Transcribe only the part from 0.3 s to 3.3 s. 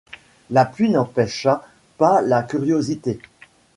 La pluie n'empêcha pas la curiosité.